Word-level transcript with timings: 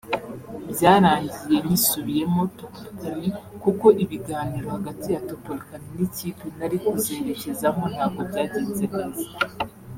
Byarangiye 0.71 1.57
nyisubiyemo 1.65 2.41
(Topolcany) 2.57 3.27
kuko 3.63 3.85
ibiganiro 4.03 4.67
hagati 4.75 5.07
ya 5.13 5.21
Topolcany 5.29 5.87
n’ikipe 5.97 6.45
nari 6.57 6.77
kuzerecyezamo 6.85 7.83
ntabwo 7.93 8.21
byagenze 8.29 8.85
neza 8.95 9.27